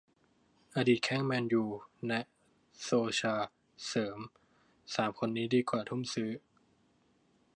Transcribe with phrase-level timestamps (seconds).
[0.75, 1.63] อดีตแข้ง แมนยู
[2.05, 2.25] แนะ
[2.81, 3.49] โซลชาร์
[3.87, 4.19] เสริม
[4.95, 6.31] สาม คนนี้ดีกว่าทุ่มซื้อ